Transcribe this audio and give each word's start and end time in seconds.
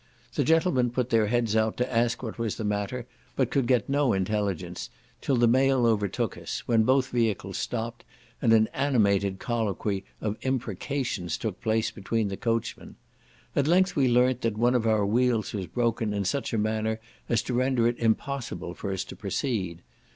The 0.33 0.43
gentlemen 0.43 0.89
put 0.89 1.11
their 1.11 1.27
heads 1.27 1.55
out, 1.55 1.77
to 1.77 1.95
ask 1.95 2.23
what 2.23 2.39
was 2.39 2.55
the 2.55 2.63
matter, 2.63 3.05
but 3.35 3.51
could 3.51 3.67
get 3.67 3.87
no 3.87 4.13
intelligence, 4.13 4.89
till 5.21 5.35
the 5.35 5.47
mail 5.47 5.85
overtook 5.85 6.35
us, 6.39 6.63
when 6.67 6.81
both 6.81 7.09
vehicles 7.11 7.59
stopped, 7.59 8.03
and 8.41 8.51
an 8.51 8.67
animated 8.73 9.37
colloquy 9.37 10.03
of 10.19 10.37
imprecations 10.41 11.37
took 11.37 11.61
place 11.61 11.91
between 11.91 12.29
the 12.29 12.35
coachmen. 12.37 12.95
At 13.55 13.67
length 13.67 13.95
we 13.95 14.07
learnt 14.07 14.41
that 14.41 14.57
one 14.57 14.73
of 14.73 14.87
our 14.87 15.05
wheels 15.05 15.53
was 15.53 15.67
broken 15.67 16.15
in 16.15 16.25
such 16.25 16.51
a 16.51 16.57
manner 16.57 16.99
as 17.29 17.43
to 17.43 17.53
render 17.53 17.87
it 17.87 17.99
impossible 17.99 18.73
for 18.73 18.91
us 18.91 19.03
to 19.03 19.15
proceed. 19.15 19.83